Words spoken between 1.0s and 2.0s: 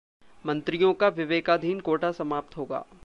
का विवेकाधीन